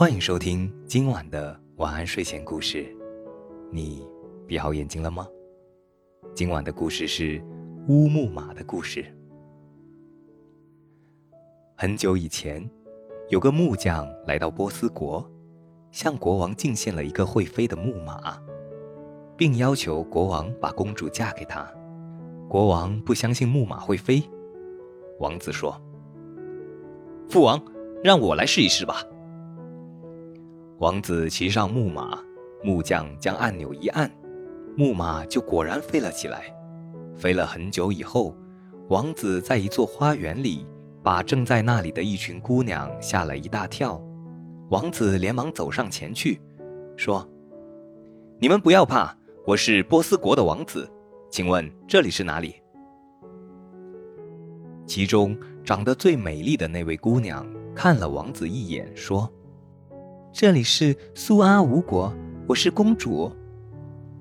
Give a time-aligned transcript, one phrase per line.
[0.00, 2.86] 欢迎收听今晚的晚安睡前故事。
[3.70, 4.08] 你
[4.46, 5.28] 闭好眼睛了吗？
[6.34, 7.38] 今晚的故事是
[7.86, 9.04] 乌木马的故事。
[11.76, 12.66] 很久以前，
[13.28, 15.30] 有个木匠来到波斯国，
[15.90, 18.42] 向国王进献了一个会飞的木马，
[19.36, 21.70] 并要求国王把公主嫁给他。
[22.48, 24.22] 国王不相信木马会飞，
[25.18, 25.78] 王子说
[27.28, 27.62] ：“父王，
[28.02, 29.04] 让我来试一试吧。”
[30.80, 32.18] 王子骑上木马，
[32.64, 34.10] 木匠将按钮一按，
[34.78, 36.44] 木马就果然飞了起来。
[37.14, 38.34] 飞了很久以后，
[38.88, 40.66] 王子在一座花园里，
[41.02, 44.02] 把正在那里的一群姑娘吓了一大跳。
[44.70, 46.40] 王子连忙走上前去，
[46.96, 47.28] 说
[48.40, 49.14] ：“你们不要怕，
[49.46, 50.90] 我是波斯国的王子。”
[51.30, 52.54] 请问这里是哪里？
[54.86, 59.30] 其中长得最美丽的那位姑娘看了王子一眼，说
[60.32, 62.14] ：“这里是苏阿吴国，
[62.46, 63.30] 我是公主。”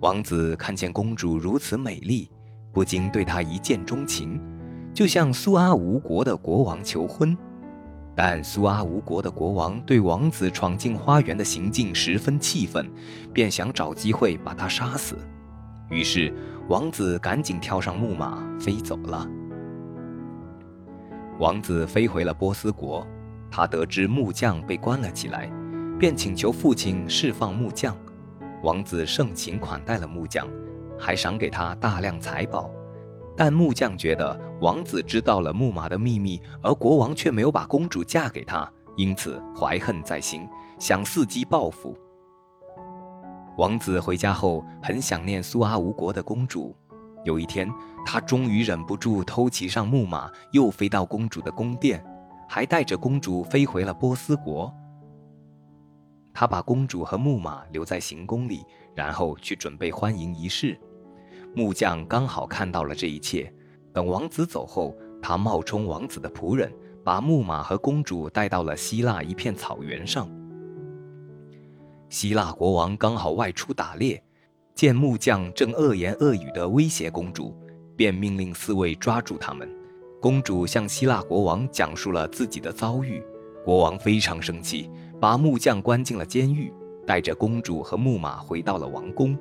[0.00, 2.30] 王子看见公主如此美丽，
[2.72, 4.40] 不禁对她一见钟情，
[4.94, 7.36] 就向苏阿吴国的国王求婚。
[8.16, 12.90] 但苏阿吴国的国王对王子闯进花园的行径十分气愤，
[13.32, 15.16] 便想找机会把他杀死。
[15.90, 16.32] 于是。
[16.68, 19.26] 王子赶紧跳上木马飞走了。
[21.38, 23.06] 王子飞回了波斯国，
[23.50, 25.50] 他得知木匠被关了起来，
[25.98, 27.96] 便请求父亲释放木匠。
[28.62, 30.46] 王子盛情款待了木匠，
[30.96, 32.70] 还赏给他大量财宝。
[33.36, 41.96] 但木匠觉得王子知道了木马的秘密，而国王却没有把公主嫁给他，因此怀恨在心，想伺机报复。
[43.56, 46.74] 王子回家后很想念苏阿吴国的公主。
[47.24, 47.68] 有一天，
[48.06, 52.04] 他终于忍不住偷骑上木马，又飞到公主的宫殿，
[52.48, 54.72] 还带着公主飞回了波斯国。
[56.38, 60.78] 他把公主和木马留在行宫里，然后去准备欢迎仪式。
[61.52, 63.52] 木匠刚好看到了这一切。
[63.92, 66.72] 等王子走后，他冒充王子的仆人，
[67.02, 70.30] 把木马和公主带到了希腊一片草原上。
[72.08, 74.22] 希腊国王刚好外出打猎，
[74.76, 77.52] 见木匠正恶言恶语地威胁公主，
[77.96, 79.68] 便命令侍卫抓住他们。
[80.22, 83.20] 公主向希腊国王讲述了自己的遭遇，
[83.64, 84.88] 国王非常生气，
[85.20, 86.72] 把木匠关进了监狱，
[87.06, 89.36] 带着公主和木马回到了王宫。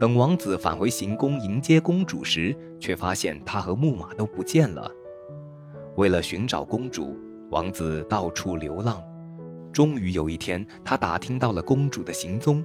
[0.00, 4.90] 等王子返回行宫迎接公主时，却发现她和木马都不见了。
[5.96, 7.16] 为了寻找公主，
[7.50, 9.00] 王子到处流浪。
[9.72, 12.64] 终于有一天，他打听到了公主的行踪。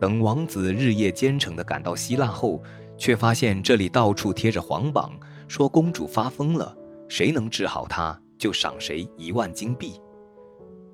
[0.00, 2.60] 等王子日夜兼程地赶到希腊后，
[2.98, 5.12] 却发现这里到处贴着黄榜，
[5.46, 6.76] 说公主发疯了，
[7.08, 9.94] 谁能治好她，就赏谁一万金币。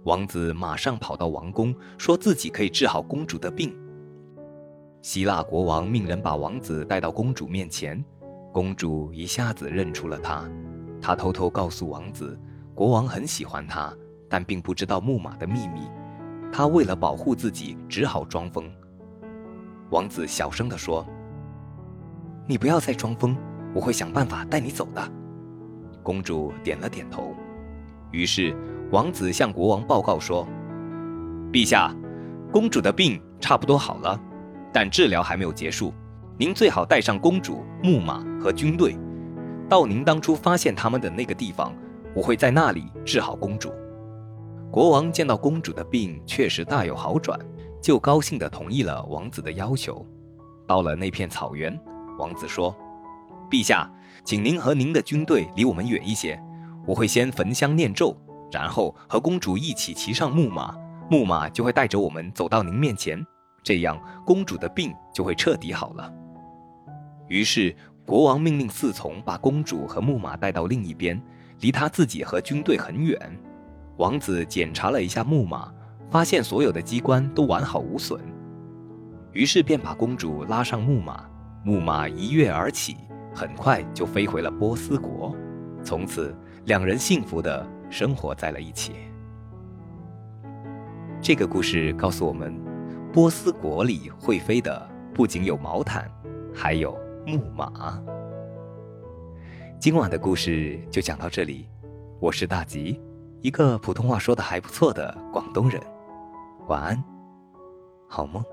[0.05, 3.77] 王子马上跑到王宫，说自己可以治好公主的病。
[5.03, 8.03] 希腊国王命人把王子带到公主面前，
[8.53, 10.51] 公主一下子认出了他。
[11.01, 12.39] 他偷偷告诉王子，
[12.75, 13.95] 国王很喜欢他。
[14.33, 15.81] 但并不知道木马的秘密，
[16.53, 18.71] 他为了保护自己，只好装疯。
[19.91, 21.05] 王子小声地说
[22.47, 23.37] ：“你不要再装疯，
[23.75, 25.03] 我会想办法带你走的。”
[26.01, 27.35] 公主点了点头。
[28.13, 28.55] 于是，
[28.91, 30.45] 王子向国王报告说
[31.53, 31.95] ：“陛下，
[32.53, 34.21] 公主的病差不多好了，
[34.73, 35.95] 但治疗还没有结束。
[36.37, 38.99] 您最好带上公主、木马和军队，
[39.69, 41.73] 到您当初发现他们的那个地方，
[42.17, 43.73] 我会在那里治好公主。”
[44.73, 47.39] 国王见到公主的病确实大有好转，
[47.81, 50.05] 就高兴地同意了王子的要求。
[50.67, 51.79] 到了那片草原，
[52.19, 52.75] 王子说
[53.49, 53.89] ：“陛下，
[54.25, 56.41] 请您和您的军队离我们远一些，
[56.87, 58.17] 我会先焚香念咒，
[58.51, 60.77] 然后和公主一起骑上木马，
[61.11, 63.25] 木马就会带着我们走到您面前，
[63.63, 66.13] 这样公主的病就会彻底好了。”
[67.29, 67.75] 于是，
[68.05, 71.21] 国王命令侍从把公主和木马带到另一边，
[71.61, 73.17] 离他自己和军队很远。
[73.99, 75.73] 王子检查了一下木马，
[76.11, 78.21] 发现所有的机关都完好无损，
[79.33, 81.25] 于是便把公主拉上木马，
[81.65, 82.97] 木马一跃而起，
[83.33, 85.33] 很快就飞回了波斯国。
[85.85, 86.35] 从此，
[86.65, 88.95] 两人幸福的生活在了一起。
[91.21, 92.55] 这个故事告诉我们，
[93.13, 96.11] 波斯国里会飞的不仅有毛毯，
[96.55, 96.97] 还有
[97.27, 98.01] 木马。
[99.79, 101.69] 今晚的故事就讲到这里，
[102.21, 102.99] 我是大吉。
[103.43, 105.81] 一个普通话说的还不错的广东人，
[106.69, 107.05] 晚安，
[108.07, 108.45] 好梦。